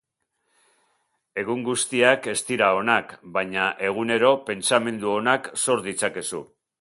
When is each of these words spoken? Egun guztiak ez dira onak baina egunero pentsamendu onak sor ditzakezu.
Egun 1.41 1.59
guztiak 1.67 2.29
ez 2.33 2.35
dira 2.47 2.69
onak 2.79 3.13
baina 3.35 3.67
egunero 3.89 4.31
pentsamendu 4.49 5.13
onak 5.19 5.51
sor 5.65 5.89
ditzakezu. 5.89 6.45